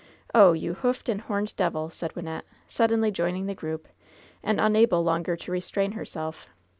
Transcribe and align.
Oh, 0.33 0.53
you 0.53 0.73
hoofed 0.73 1.09
and 1.09 1.21
homed 1.21 1.55
devil! 1.57 1.91
said 1.91 2.15
Wynnette, 2.15 2.41
suddenly 2.67 3.11
joining 3.11 3.45
the 3.45 3.53
group 3.53 3.87
and 4.41 4.59
unable 4.59 5.03
longer 5.03 5.35
to 5.35 5.51
restrain 5.51 5.91
herself. 5.91 6.47